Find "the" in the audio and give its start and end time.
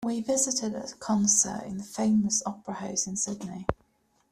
1.77-1.83